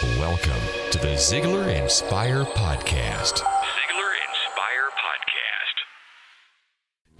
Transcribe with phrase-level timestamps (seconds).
[0.00, 3.32] Welcome to the Ziglar Inspire Podcast.
[3.32, 5.74] Ziglar Inspire Podcast.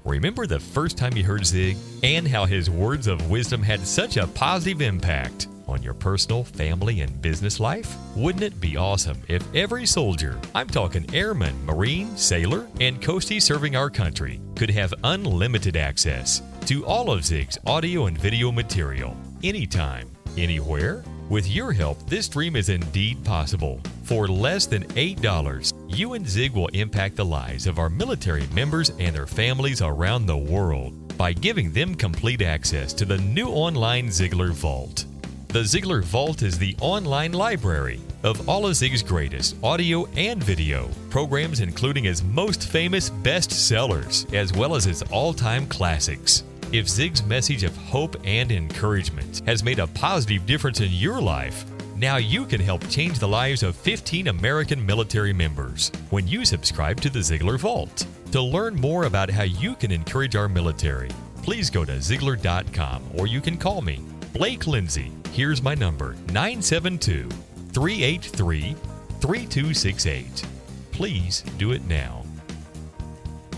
[0.05, 4.17] Remember the first time you heard Zig and how his words of wisdom had such
[4.17, 7.97] a positive impact on your personal, family, and business life?
[8.15, 13.75] Wouldn't it be awesome if every soldier, I'm talking airman, marine, sailor, and coastie serving
[13.75, 20.09] our country, could have unlimited access to all of Zig's audio and video material anytime,
[20.37, 21.03] anywhere?
[21.29, 23.83] With your help, this dream is indeed possible.
[24.05, 28.93] For less than $8, you and Zig will impact the lives of our military members
[28.99, 34.07] and their families around the world by giving them complete access to the new online
[34.07, 35.05] Ziglar Vault.
[35.49, 40.89] The Ziglar Vault is the online library of all of Zig's greatest audio and video
[41.11, 46.45] programs, including his most famous best sellers, as well as his all time classics.
[46.71, 51.65] If Zig's message of hope and encouragement has made a positive difference in your life,
[51.97, 57.01] now you can help change the lives of 15 American military members when you subscribe
[57.01, 58.07] to the Ziglar Vault.
[58.33, 61.09] To learn more about how you can encourage our military,
[61.43, 64.05] please go to Ziglar.com or you can call me,
[64.35, 65.11] Blake Lindsay.
[65.33, 67.31] Here's my number 972
[67.73, 68.77] 383
[69.21, 70.45] 3268.
[70.93, 72.28] Please do it now.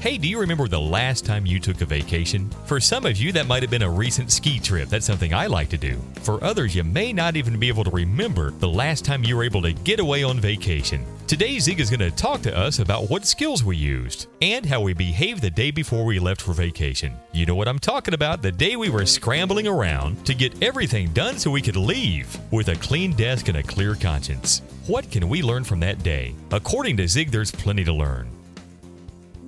[0.01, 2.49] Hey, do you remember the last time you took a vacation?
[2.65, 4.89] For some of you, that might have been a recent ski trip.
[4.89, 6.01] That's something I like to do.
[6.23, 9.45] For others, you may not even be able to remember the last time you were
[9.45, 11.05] able to get away on vacation.
[11.27, 14.81] Today, Zig is going to talk to us about what skills we used and how
[14.81, 17.13] we behaved the day before we left for vacation.
[17.33, 21.13] You know what I'm talking about the day we were scrambling around to get everything
[21.13, 24.63] done so we could leave with a clean desk and a clear conscience.
[24.87, 26.35] What can we learn from that day?
[26.53, 28.40] According to Zig, there's plenty to learn.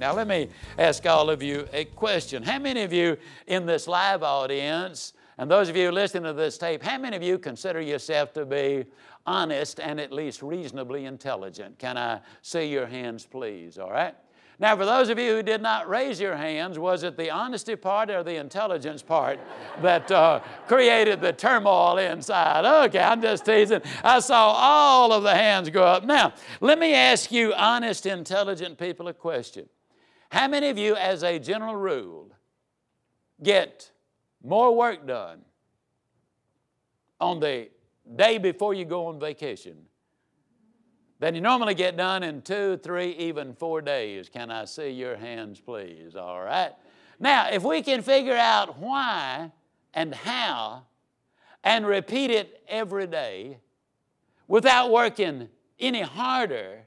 [0.02, 2.42] Now, let me ask all of you a question.
[2.42, 6.58] How many of you in this live audience, and those of you listening to this
[6.58, 8.84] tape, how many of you consider yourself to be
[9.26, 11.78] honest and at least reasonably intelligent?
[11.78, 13.78] Can I see your hands, please?
[13.78, 14.12] All right?
[14.58, 17.76] Now, for those of you who did not raise your hands, was it the honesty
[17.76, 19.38] part or the intelligence part
[19.82, 22.64] that uh, created the turmoil inside?
[22.86, 23.82] Okay, I'm just teasing.
[24.02, 26.04] I saw all of the hands go up.
[26.04, 29.68] Now, let me ask you, honest, intelligent people, a question.
[30.32, 32.32] How many of you, as a general rule,
[33.42, 33.90] get
[34.42, 35.42] more work done
[37.20, 37.68] on the
[38.16, 39.76] day before you go on vacation
[41.18, 44.30] than you normally get done in two, three, even four days?
[44.30, 46.16] Can I see your hands, please?
[46.16, 46.72] All right.
[47.20, 49.52] Now, if we can figure out why
[49.92, 50.84] and how
[51.62, 53.58] and repeat it every day
[54.48, 56.86] without working any harder,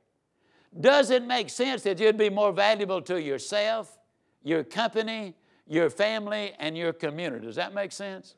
[0.80, 3.98] does it make sense that you'd be more valuable to yourself,
[4.44, 5.36] your company,
[5.68, 7.46] your family, and your community?
[7.46, 8.36] Does that make sense?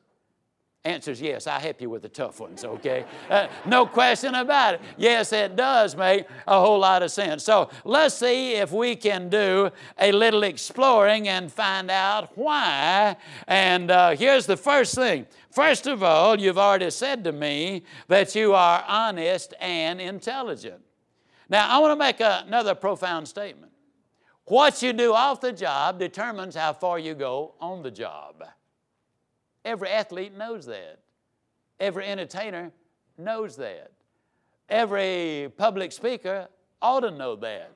[0.84, 1.46] Answer is yes.
[1.48, 3.04] I help you with the tough ones, okay?
[3.28, 4.80] Uh, no question about it.
[4.96, 7.42] Yes, it does make a whole lot of sense.
[7.42, 13.16] So let's see if we can do a little exploring and find out why.
[13.48, 15.26] And uh, here's the first thing.
[15.50, 20.80] First of all, you've already said to me that you are honest and intelligent.
[21.48, 23.72] Now, I want to make a, another profound statement.
[24.44, 28.44] What you do off the job determines how far you go on the job.
[29.64, 31.00] Every athlete knows that.
[31.78, 32.72] Every entertainer
[33.16, 33.92] knows that.
[34.68, 36.48] Every public speaker
[36.80, 37.72] ought to know that.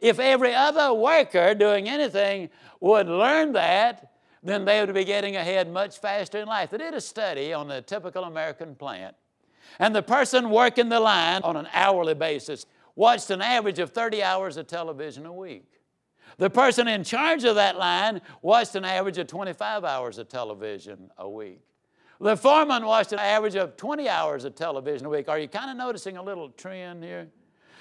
[0.00, 4.12] If every other worker doing anything would learn that,
[4.42, 6.70] then they would be getting ahead much faster in life.
[6.70, 9.16] They did a study on the typical American plant,
[9.78, 12.66] and the person working the line on an hourly basis
[12.96, 15.80] watched an average of 30 hours of television a week.
[16.38, 21.10] The person in charge of that line watched an average of 25 hours of television
[21.16, 21.60] a week.
[22.20, 25.28] The foreman watched an average of 20 hours of television a week.
[25.28, 27.28] Are you kind of noticing a little trend here?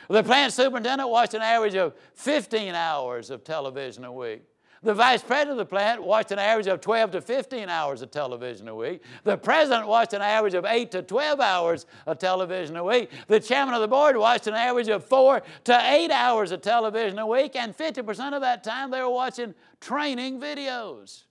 [0.09, 4.43] The plant superintendent watched an average of 15 hours of television a week.
[4.83, 8.11] The vice president of the plant watched an average of 12 to 15 hours of
[8.11, 9.01] television a week.
[9.23, 13.09] The president watched an average of 8 to 12 hours of television a week.
[13.27, 17.17] The chairman of the board watched an average of 4 to 8 hours of television
[17.17, 21.23] a week, and 50% of that time they were watching training videos.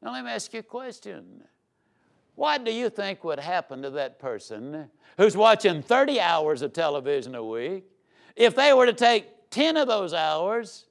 [0.00, 1.42] Now, let me ask you a question.
[2.36, 7.34] What do you think would happen to that person who's watching 30 hours of television
[7.34, 7.84] a week
[8.36, 10.84] if they were to take 10 of those hours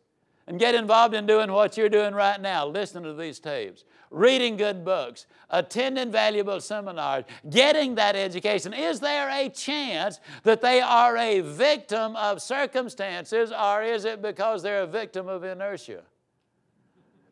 [0.47, 4.55] and get involved in doing what you're doing right now, listening to these tapes, reading
[4.55, 11.17] good books, attending valuable seminars, getting that education, is there a chance that they are
[11.17, 16.01] a victim of circumstances or is it because they're a victim of inertia?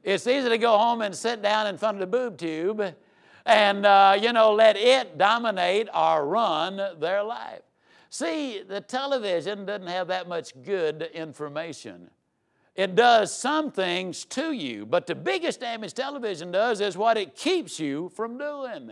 [0.03, 2.95] It's easy to go home and sit down in front of the boob tube
[3.45, 7.61] and, uh, you know, let it dominate or run their life.
[8.09, 12.09] See, the television doesn't have that much good information.
[12.75, 17.35] It does some things to you, but the biggest damage television does is what it
[17.35, 18.91] keeps you from doing.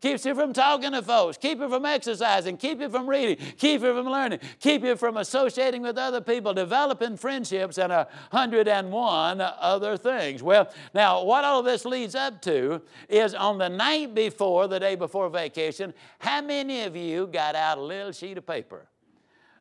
[0.00, 3.82] Keeps you from talking to folks, keep you from exercising, keep you from reading, keep
[3.82, 8.68] you from learning, keep you from associating with other people, developing friendships, and a hundred
[8.68, 10.40] and one other things.
[10.40, 14.94] Well, now, what all this leads up to is on the night before, the day
[14.94, 18.86] before vacation, how many of you got out a little sheet of paper?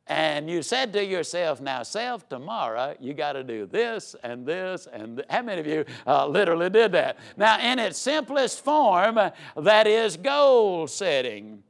[0.09, 4.87] And you said to yourself, now, self, tomorrow you got to do this and this
[4.91, 5.27] and th-.
[5.29, 7.17] how many of you uh, literally did that?
[7.35, 9.19] Now, in its simplest form,
[9.57, 11.63] that is goal setting.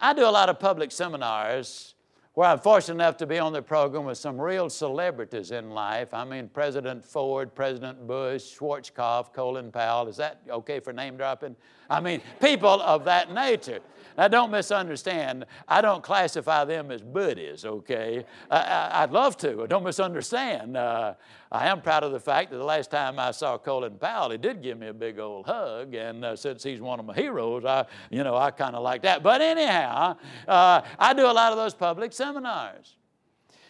[0.00, 1.94] I do a lot of public seminars
[2.34, 6.14] where I'm fortunate enough to be on the program with some real celebrities in life.
[6.14, 10.08] I mean, President Ford, President Bush, Schwarzkopf, Colin Powell.
[10.08, 11.56] Is that okay for name dropping?
[11.90, 13.80] I mean, people of that nature.
[14.16, 15.46] Now, don't misunderstand.
[15.68, 18.24] I don't classify them as buddies, okay?
[18.50, 19.66] I, would love to.
[19.66, 20.76] Don't misunderstand.
[20.76, 21.14] Uh,
[21.50, 24.38] I am proud of the fact that the last time I saw Colin Powell, he
[24.38, 25.94] did give me a big old hug.
[25.94, 29.02] And uh, since he's one of my heroes, I, you know, I kind of like
[29.02, 29.22] that.
[29.22, 30.16] But anyhow,
[30.48, 32.96] uh, I do a lot of those public seminars.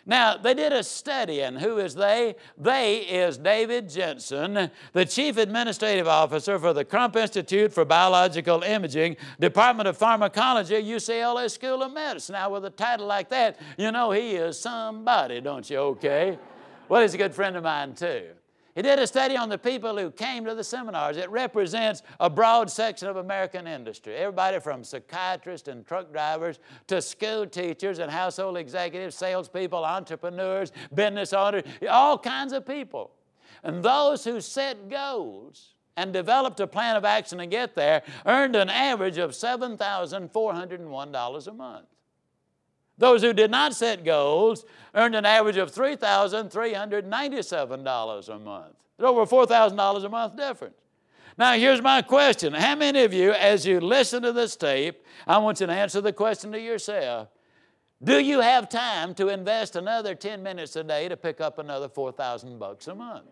[0.05, 2.35] Now, they did a study, and who is they?
[2.59, 9.17] They is David Jensen, the Chief Administrative Officer for the Crump Institute for Biological Imaging,
[9.39, 12.33] Department of Pharmacology, UCLA School of Medicine.
[12.33, 15.79] Now, with a title like that, you know he is somebody, don't you?
[15.79, 16.37] Okay.
[16.89, 18.25] Well, he's a good friend of mine, too.
[18.75, 21.19] He did a study on the people who came to the seminars.
[21.19, 24.17] It represents a broad section of American industry.
[24.17, 31.35] Everybody from psychiatrists and truck drivers to school teachers and household executives, salespeople, entrepreneurs, business
[31.35, 33.11] owners, all kinds of people.
[33.63, 38.57] And those who set goals and developed a plan of action to get there earned
[38.57, 41.92] an average of $7,401 a month.
[43.03, 44.65] Those who did not set goals
[44.95, 48.77] earned an average of $3,397 a month.
[48.97, 50.77] It's over $4,000 a month difference.
[51.37, 52.53] Now, here's my question.
[52.53, 56.01] How many of you, as you listen to this tape, I want you to answer
[56.01, 57.27] the question to yourself
[58.05, 61.89] Do you have time to invest another 10 minutes a day to pick up another
[61.89, 63.27] 4,000 bucks a month?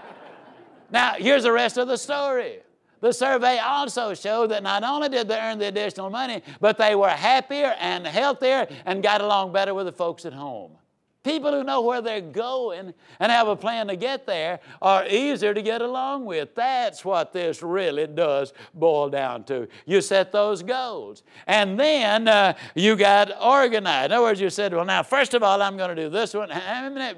[0.90, 2.58] now, here's the rest of the story.
[3.02, 6.94] The survey also showed that not only did they earn the additional money, but they
[6.94, 10.78] were happier and healthier and got along better with the folks at home.
[11.22, 15.54] People who know where they're going and have a plan to get there are easier
[15.54, 16.52] to get along with.
[16.56, 19.68] That's what this really does boil down to.
[19.86, 21.22] You set those goals.
[21.46, 24.06] And then uh, you got organized.
[24.06, 26.34] In other words, you said, well, now, first of all, I'm going to do this
[26.34, 26.48] one.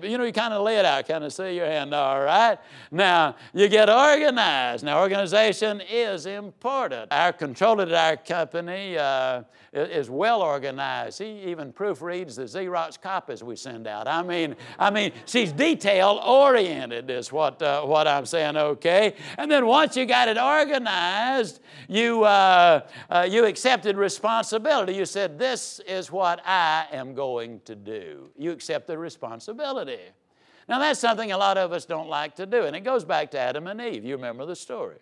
[0.02, 2.58] You know, you kind of lay it out, kind of see your hand, all right?
[2.90, 4.84] Now, you get organized.
[4.84, 7.10] Now, organization is important.
[7.10, 11.20] Our controller at our company uh, is well organized.
[11.20, 14.08] He even proofreads the Xerox copies we send out out.
[14.08, 19.14] I mean, I mean, she's detail oriented, is what, uh, what I'm saying, okay?
[19.38, 24.94] And then once you got it organized, you, uh, uh, you accepted responsibility.
[24.94, 28.30] You said, This is what I am going to do.
[28.36, 30.00] You accept the responsibility.
[30.68, 33.30] Now, that's something a lot of us don't like to do, and it goes back
[33.32, 34.04] to Adam and Eve.
[34.04, 34.96] You remember the story.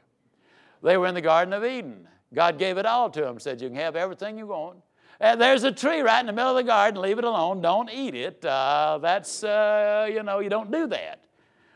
[0.83, 2.09] They were in the Garden of Eden.
[2.35, 4.79] God gave it all to them, said, You can have everything you want.
[5.23, 7.01] Uh, there's a tree right in the middle of the garden.
[7.01, 7.61] Leave it alone.
[7.61, 8.45] Don't eat it.
[8.45, 11.21] Uh, that's, uh, you know, you don't do that.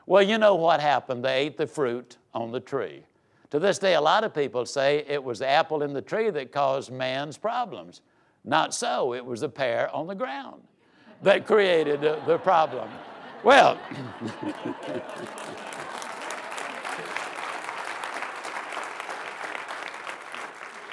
[0.05, 1.25] Well, you know what happened.
[1.25, 3.05] They ate the fruit on the tree.
[3.51, 6.31] To this day, a lot of people say it was the apple in the tree
[6.31, 8.03] that caused man's problems.
[8.45, 9.15] Not so.
[9.15, 10.63] It was the pear on the ground
[11.23, 12.89] that created the problem.
[13.45, 13.79] Well,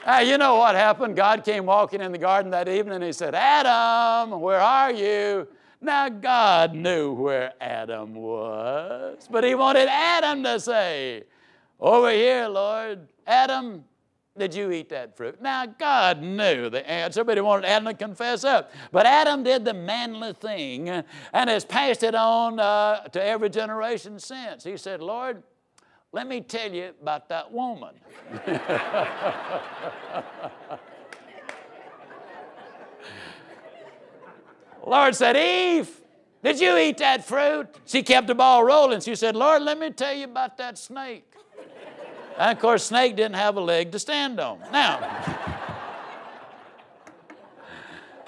[0.05, 1.15] You know what happened?
[1.15, 5.47] God came walking in the garden that evening and he said, Adam, where are you?
[5.79, 11.23] Now, God knew where Adam was, but he wanted Adam to say,
[11.79, 13.07] Over here, Lord.
[13.27, 13.83] Adam,
[14.37, 15.41] did you eat that fruit?
[15.41, 18.71] Now, God knew the answer, but he wanted Adam to confess up.
[18.91, 24.19] But Adam did the manly thing and has passed it on uh, to every generation
[24.19, 24.63] since.
[24.63, 25.43] He said, Lord,
[26.13, 27.95] let me tell you about that woman.
[34.85, 35.89] Lord said, Eve,
[36.43, 37.67] did you eat that fruit?
[37.85, 39.01] She kept the ball rolling.
[39.01, 41.25] She said, Lord, let me tell you about that snake.
[42.37, 44.59] And of course, snake didn't have a leg to stand on.
[44.71, 44.99] Now,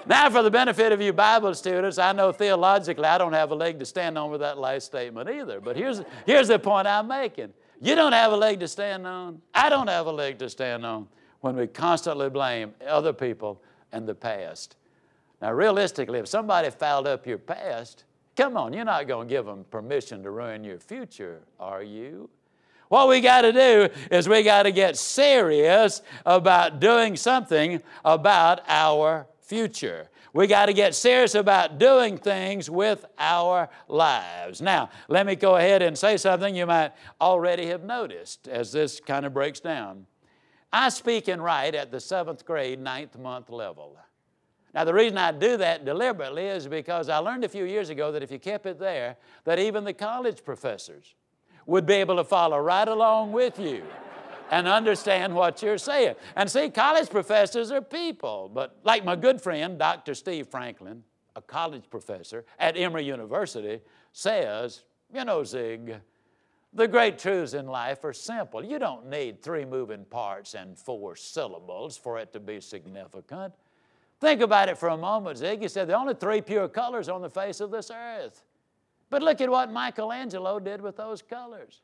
[0.06, 3.54] now, for the benefit of you Bible students, I know theologically I don't have a
[3.54, 5.60] leg to stand on with that last statement either.
[5.60, 7.52] But here's, here's the point I'm making.
[7.80, 9.40] You don't have a leg to stand on.
[9.54, 11.08] I don't have a leg to stand on.
[11.40, 14.76] when we constantly blame other people and the past.
[15.40, 18.04] Now, realistically, if somebody fouled up your past,
[18.36, 22.30] come on, you're not going to give them permission to ruin your future, are you?
[22.88, 28.60] What we got to do is we got to get serious about doing something about
[28.68, 30.10] our future.
[30.32, 34.60] We got to get serious about doing things with our lives.
[34.60, 39.00] Now, let me go ahead and say something you might already have noticed as this
[39.00, 40.06] kind of breaks down.
[40.72, 43.96] I speak and write at the seventh grade, ninth month level.
[44.74, 48.12] Now, the reason I do that deliberately is because I learned a few years ago
[48.12, 51.14] that if you kept it there, that even the college professors
[51.64, 53.84] would be able to follow right along with you
[54.50, 56.14] and understand what you're saying.
[56.34, 60.14] And see, college professors are people, but like my good friend, Dr.
[60.14, 61.02] Steve Franklin,
[61.34, 63.80] a college professor at Emory University,
[64.12, 65.96] says, you know, Zig,
[66.72, 68.64] the great truths in life are simple.
[68.64, 73.54] You don't need three moving parts and four syllables for it to be significant.
[74.20, 75.60] Think about it for a moment, Zig.
[75.60, 78.42] He said, the only three pure colors on the face of this earth.
[79.10, 81.82] But look at what Michelangelo did with those colors.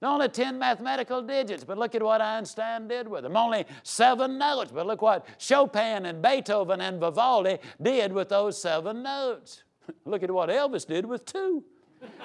[0.00, 3.36] Only 10 mathematical digits, but look at what Einstein did with them.
[3.36, 9.02] Only seven notes, but look what Chopin and Beethoven and Vivaldi did with those seven
[9.02, 9.64] notes.
[10.04, 11.64] look at what Elvis did with two.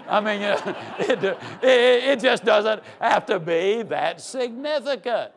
[0.07, 0.41] I mean,
[0.99, 5.31] it, it, it just doesn't have to be that significant.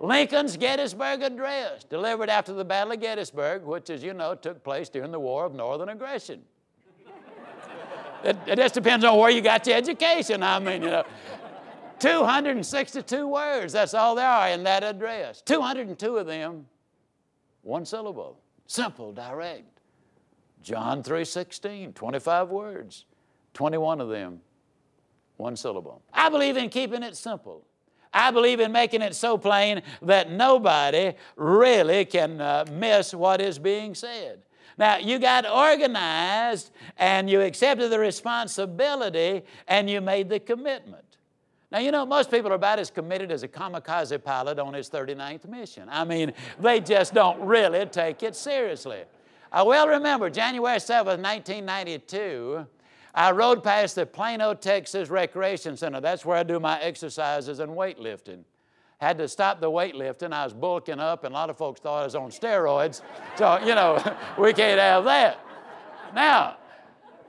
[0.00, 4.88] Lincoln's Gettysburg Address, delivered after the Battle of Gettysburg, which, as you know, took place
[4.88, 6.42] during the War of Northern Aggression.
[8.24, 10.42] it, it just depends on where you got your education.
[10.42, 11.04] I mean, you know,
[11.98, 15.42] 262 words, that's all there are in that address.
[15.42, 16.66] 202 of them,
[17.62, 19.80] one syllable, simple, direct.
[20.62, 23.04] John 3:16, 25 words,
[23.54, 24.40] 21 of them,
[25.36, 26.02] one syllable.
[26.12, 27.64] I believe in keeping it simple.
[28.12, 33.58] I believe in making it so plain that nobody really can uh, miss what is
[33.58, 34.42] being said.
[34.78, 41.05] Now, you got organized and you accepted the responsibility and you made the commitment.
[41.72, 44.88] Now, you know, most people are about as committed as a kamikaze pilot on his
[44.88, 45.88] 39th mission.
[45.90, 49.02] I mean, they just don't really take it seriously.
[49.50, 52.66] I well remember January 7th, 1992,
[53.14, 56.02] I rode past the Plano, Texas Recreation Center.
[56.02, 58.44] That's where I do my exercises and weightlifting.
[58.98, 60.32] Had to stop the weightlifting.
[60.32, 63.00] I was bulking up, and a lot of folks thought I was on steroids.
[63.36, 63.96] So, you know,
[64.38, 65.40] we can't have that.
[66.14, 66.58] Now,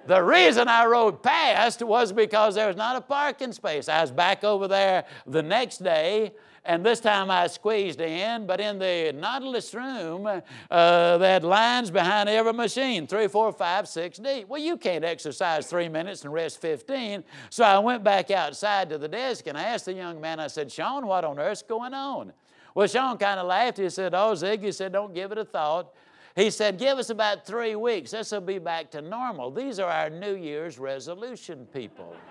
[0.07, 3.89] the reason I rode past was because there was not a parking space.
[3.89, 6.31] I was back over there the next day,
[6.63, 11.91] and this time I squeezed in, but in the Nautilus room, uh, they had lines
[11.91, 14.47] behind every machine three, four, five, six deep.
[14.47, 17.23] Well, you can't exercise three minutes and rest 15.
[17.49, 20.47] So I went back outside to the desk and I asked the young man, I
[20.47, 22.33] said, Sean, what on earth's going on?
[22.75, 23.77] Well, Sean kind of laughed.
[23.77, 25.93] He said, Oh, Zig, he said, don't give it a thought.
[26.37, 28.11] He said, Give us about three weeks.
[28.11, 29.49] This will be back to normal.
[29.49, 32.15] These are our New Year's resolution people.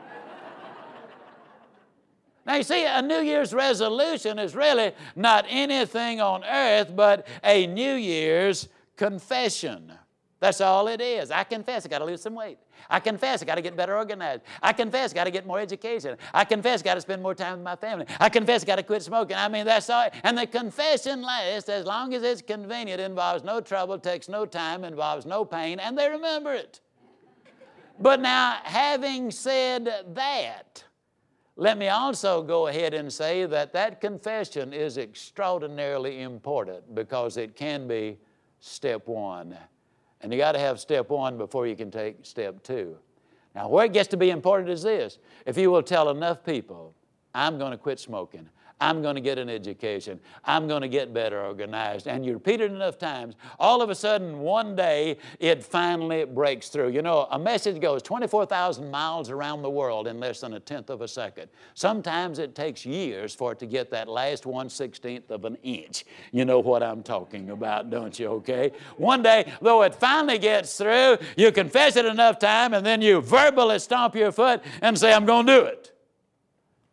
[2.46, 7.66] Now, you see, a New Year's resolution is really not anything on earth but a
[7.66, 9.92] New Year's confession.
[10.38, 11.30] That's all it is.
[11.30, 12.58] I confess I got to lose some weight.
[12.90, 14.42] I confess I got to get better organized.
[14.62, 16.16] I confess I got to get more education.
[16.34, 18.04] I confess I got to spend more time with my family.
[18.20, 19.36] I confess I got to quit smoking.
[19.36, 20.08] I mean, that's all.
[20.24, 24.84] And the confession lasts as long as it's convenient, involves no trouble, takes no time,
[24.84, 26.80] involves no pain, and they remember it.
[27.98, 30.84] But now, having said that,
[31.56, 37.56] let me also go ahead and say that that confession is extraordinarily important because it
[37.56, 38.18] can be
[38.60, 39.56] step one.
[40.26, 42.97] And you got to have step one before you can take step two.
[43.54, 46.97] Now, where it gets to be important is this if you will tell enough people,
[47.33, 50.21] I'm going to quit smoking, I'm going to get an education.
[50.45, 52.06] I'm going to get better organized.
[52.06, 56.68] And you repeat it enough times, all of a sudden, one day, it finally breaks
[56.68, 56.90] through.
[56.90, 60.90] You know, a message goes 24,000 miles around the world in less than a tenth
[60.90, 61.49] of a second.
[61.73, 66.04] Sometimes it takes years for it to get that last 1 16th of an inch.
[66.30, 68.28] You know what I'm talking about, don't you?
[68.28, 68.73] Okay?
[68.99, 73.23] One day, though it finally gets through, you confess it enough time, and then you
[73.23, 75.92] verbally stomp your foot and say, I'm going to do it.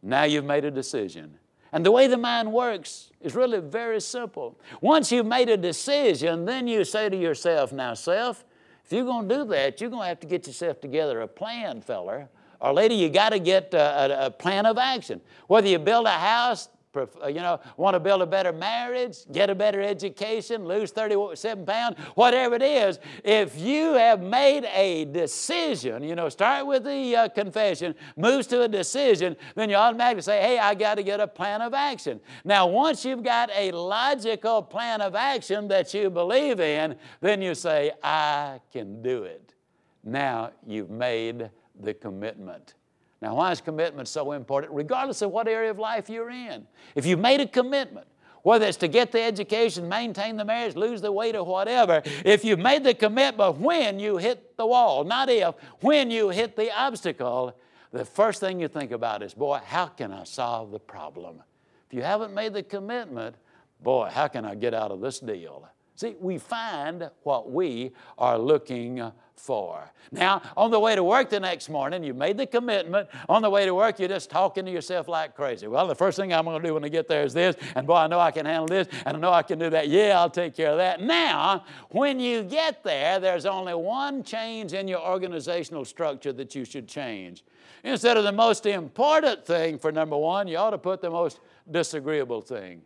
[0.01, 1.39] Now you've made a decision.
[1.73, 4.57] And the way the mind works is really very simple.
[4.79, 8.45] Once you've made a decision, then you say to yourself, Now, self,
[8.85, 11.27] if you're going to do that, you're going to have to get yourself together a
[11.27, 12.29] plan, feller.
[12.61, 15.19] Or lady, you got to get a, a, a plan of action.
[15.47, 19.49] Whether you build a house uh, You know, want to build a better marriage, get
[19.49, 22.99] a better education, lose 37 pounds, whatever it is.
[23.23, 28.61] If you have made a decision, you know, start with the uh, confession, moves to
[28.61, 32.19] a decision, then you automatically say, hey, I got to get a plan of action.
[32.45, 37.55] Now, once you've got a logical plan of action that you believe in, then you
[37.55, 39.53] say, I can do it.
[40.03, 42.75] Now you've made the commitment.
[43.23, 44.73] Now, why is commitment so important?
[44.73, 46.67] Regardless of what area of life you're in.
[46.93, 48.05] If you've made a commitment,
[48.41, 52.43] whether it's to get the education, maintain the marriage, lose the weight, or whatever, if
[52.43, 56.69] you've made the commitment when you hit the wall, not if, when you hit the
[56.77, 57.57] obstacle,
[57.93, 61.41] the first thing you think about is, boy, how can I solve the problem?
[61.87, 63.37] If you haven't made the commitment,
[63.81, 65.69] boy, how can I get out of this deal?
[65.95, 69.91] See, we find what we are looking for.
[70.11, 73.09] Now, on the way to work the next morning, you made the commitment.
[73.27, 75.67] On the way to work, you're just talking to yourself like crazy.
[75.67, 77.85] Well, the first thing I'm going to do when I get there is this, and
[77.85, 79.89] boy, I know I can handle this, and I know I can do that.
[79.89, 81.01] Yeah, I'll take care of that.
[81.01, 86.63] Now, when you get there, there's only one change in your organizational structure that you
[86.63, 87.43] should change.
[87.83, 91.39] Instead of the most important thing for number one, you ought to put the most
[91.69, 92.81] disagreeable thing.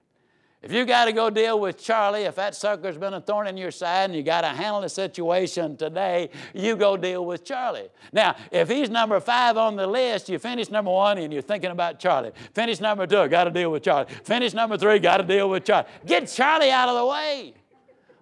[0.64, 3.58] If you got to go deal with Charlie, if that sucker's been a thorn in
[3.58, 7.90] your side and you got to handle the situation today, you go deal with Charlie.
[8.12, 11.70] Now, if he's number five on the list, you finish number one and you're thinking
[11.70, 12.32] about Charlie.
[12.56, 14.12] Finish number two, got to deal with Charlie.
[14.24, 15.88] Finish number three, got to deal with Charlie.
[16.08, 17.54] Get Charlie out of the way.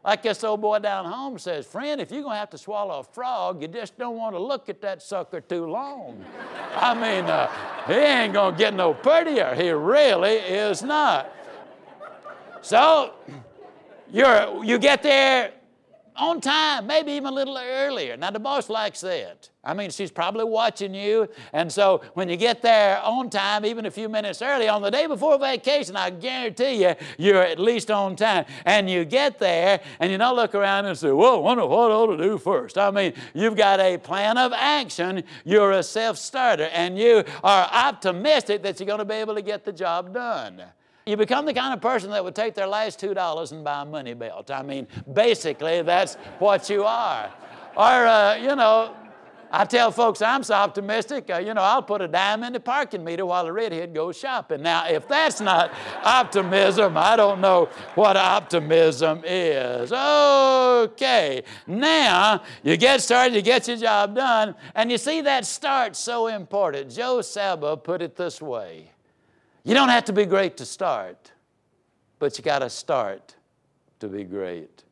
[0.04, 3.00] Like this old boy down home says, friend, if you're going to have to swallow
[3.00, 6.24] a frog, you just don't want to look at that sucker too long.
[6.76, 7.50] I mean, uh,
[7.88, 9.56] he ain't going to get no prettier.
[9.56, 11.32] He really is not.
[12.66, 13.14] So
[14.12, 15.52] you're, you get there
[16.16, 18.18] on time, maybe even a little earlier.
[18.18, 19.52] Now, the boss likes that.
[19.64, 21.30] I mean, she's probably watching you.
[21.54, 24.90] And so when you get there on time, even a few minutes early, on the
[24.90, 28.46] day before vacation, I guarantee you, you're at least on time.
[28.66, 31.94] And you get there and you don't look around and say, well, wonder what I
[31.94, 32.80] ought to do first.
[32.80, 35.24] I mean, you've got a plan of action.
[35.44, 39.44] You're a self starter and you are optimistic that you're going to be able to
[39.44, 40.64] get the job done.
[41.08, 43.86] You become the kind of person that would take their last $2 and buy a
[43.86, 44.50] money belt.
[44.50, 47.32] I mean, basically, that's what you are.
[47.76, 48.96] Or, uh, you know,
[49.52, 52.60] I tell folks I'm so optimistic, uh, you know, I'll put a dime in the
[52.60, 54.64] parking meter while the redhead goes shopping.
[54.64, 55.72] Now, if that's not
[56.04, 59.92] optimism, I don't know what optimism is.
[59.92, 65.96] Okay, now you get started, you get your job done, and you see that start
[65.96, 66.90] so important.
[66.90, 68.90] Joe Sabah put it this way
[69.66, 71.32] you don't have to be great to start,
[72.20, 73.36] but you got to start
[74.00, 74.84] to be great.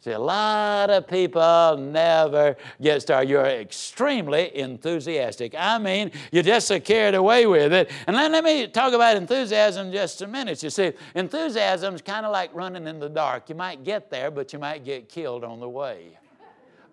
[0.00, 3.28] See, a lot of people never get started.
[3.28, 5.56] You're extremely enthusiastic.
[5.58, 7.90] I mean, you're just so carried away with it.
[8.06, 10.62] And let, let me talk about enthusiasm just a minute.
[10.62, 13.48] You see, enthusiasm is kind of like running in the dark.
[13.48, 16.16] You might get there, but you might get killed on the way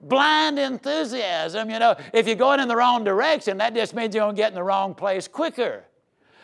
[0.02, 1.70] blind enthusiasm.
[1.70, 4.42] You know, if you're going in the wrong direction, that just means you're going to
[4.42, 5.86] get in the wrong place quicker.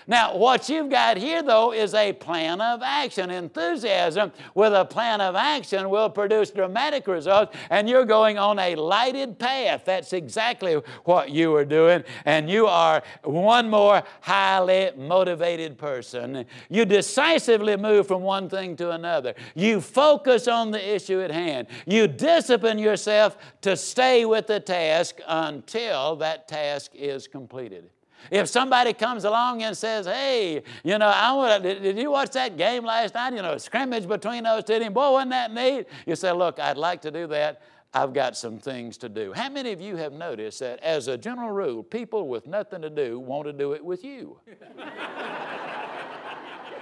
[0.10, 3.30] Now, what you've got here, though, is a plan of action.
[3.30, 8.74] Enthusiasm with a plan of action will produce dramatic results, and you're going on a
[8.74, 9.84] lighted path.
[9.86, 16.44] That's exactly what you are doing, and you are one more highly motivated person.
[16.72, 19.36] You decisively move from one thing to another.
[19.54, 21.68] You focus on the issue at hand.
[21.86, 27.92] You discipline yourself to stay with the task until that task is completed.
[28.32, 32.32] If somebody comes along and says, hey, you know, I want did, did you watch
[32.32, 33.34] that game last night?
[33.34, 34.94] You know, scrimmage between those two teams.
[34.94, 35.88] Boy, wasn't that neat?
[36.06, 37.62] You say, look, I'd like to do that.
[37.94, 39.34] I've got some things to do.
[39.34, 42.90] How many of you have noticed that as a general rule, people with nothing to
[42.90, 44.38] do want to do it with you?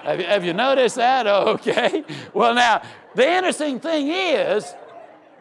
[0.04, 1.28] have, you have you noticed that?
[1.58, 2.04] Okay.
[2.34, 2.82] Well, now,
[3.16, 4.74] the interesting thing is,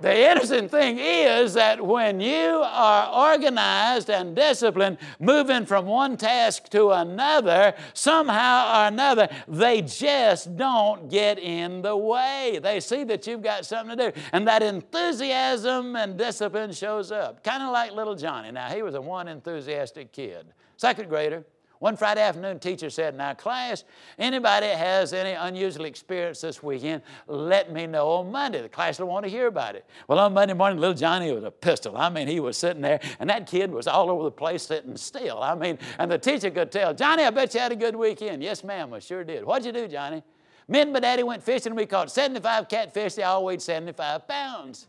[0.00, 6.68] the interesting thing is that when you are organized and disciplined, moving from one task
[6.70, 12.60] to another, somehow or another, they just don't get in the way.
[12.62, 14.20] They see that you've got something to do.
[14.32, 17.42] And that enthusiasm and discipline shows up.
[17.42, 18.50] Kind of like little Johnny.
[18.52, 21.44] Now, he was a one enthusiastic kid, second grader.
[21.78, 23.84] One Friday afternoon, teacher said, Now, class,
[24.18, 28.62] anybody has any unusual experience this weekend, let me know on Monday.
[28.62, 29.84] The class will want to hear about it.
[30.08, 31.96] Well, on Monday morning, little Johnny was a pistol.
[31.96, 34.96] I mean, he was sitting there, and that kid was all over the place sitting
[34.96, 35.42] still.
[35.42, 38.42] I mean, and the teacher could tell, Johnny, I bet you had a good weekend.
[38.42, 39.44] Yes, ma'am, I sure did.
[39.44, 40.22] What'd you do, Johnny?
[40.68, 43.14] Me and my daddy went fishing, and we caught 75 catfish.
[43.14, 44.88] They all weighed 75 pounds.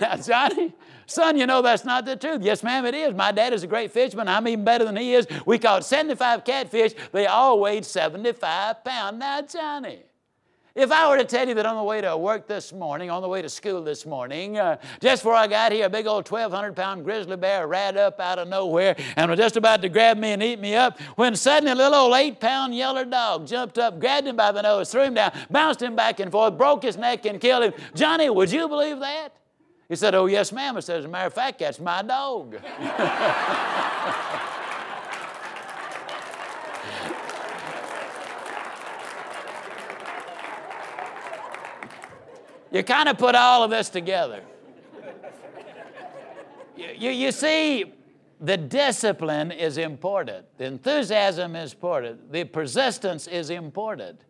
[0.00, 0.74] Now, Johnny,
[1.06, 2.42] son, you know that's not the truth.
[2.42, 3.14] Yes, ma'am, it is.
[3.14, 4.28] My dad is a great fisherman.
[4.28, 5.26] I'm even better than he is.
[5.44, 6.94] We caught 75 catfish.
[7.12, 9.18] They all weighed 75 pounds.
[9.18, 10.02] Now, Johnny,
[10.76, 13.22] if I were to tell you that on the way to work this morning, on
[13.22, 16.30] the way to school this morning, uh, just before I got here, a big old
[16.30, 20.18] 1,200 pound grizzly bear ran up out of nowhere and was just about to grab
[20.18, 23.78] me and eat me up when suddenly a little old eight pound yellow dog jumped
[23.78, 26.82] up, grabbed him by the nose, threw him down, bounced him back and forth, broke
[26.82, 27.72] his neck and killed him.
[27.94, 29.30] Johnny, would you believe that?
[29.88, 30.76] He said, Oh, yes, ma'am.
[30.76, 32.58] I said, As a matter of fact, that's my dog.
[42.76, 44.42] you kind of put all of this together.
[46.76, 47.94] You, you, you, see,
[48.40, 54.20] the discipline is important, the enthusiasm is important, the persistence is important.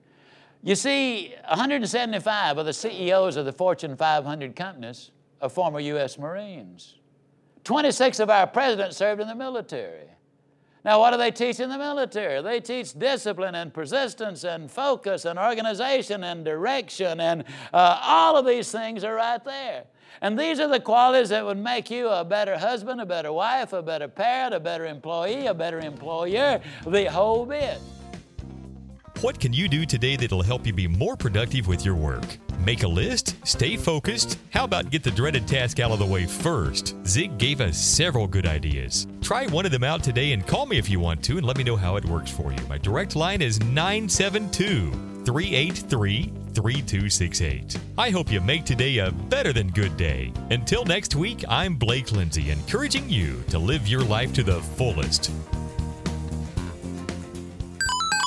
[0.63, 5.11] You see, 175 of the CEOs of the Fortune 500 companies
[5.43, 6.19] are former U.S.
[6.19, 6.95] Marines.
[7.65, 10.07] 26 of our presidents served in the military.
[10.87, 12.41] Now, what do they teach in the military?
[12.41, 17.43] They teach discipline and persistence and focus and organization and direction, and
[17.75, 19.83] uh, all of these things are right there.
[20.23, 23.73] And these are the qualities that would make you a better husband, a better wife,
[23.73, 27.81] a better parent, a better employee, a better employer, the whole bit.
[29.23, 32.37] What can you do today that'll help you be more productive with your work?
[32.59, 34.39] Make a list, stay focused.
[34.51, 36.95] How about get the dreaded task out of the way first?
[37.07, 39.07] Zig gave us several good ideas.
[39.23, 41.57] Try one of them out today and call me if you want to and let
[41.57, 42.59] me know how it works for you.
[42.69, 44.91] My direct line is 972
[45.25, 47.79] 383 3268.
[47.97, 50.31] I hope you make today a better than good day.
[50.51, 55.31] Until next week, I'm Blake Lindsay, encouraging you to live your life to the fullest.